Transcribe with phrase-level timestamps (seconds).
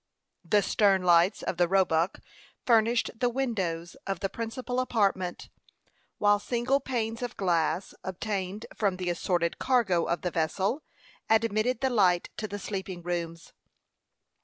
[0.43, 2.21] The stern lights of the Roebuck
[2.65, 5.49] furnished the windows of the principal apartment;
[6.17, 10.81] while single panes of glass, obtained from the assorted cargo of the vessel,
[11.29, 13.53] admitted the light to the sleeping rooms.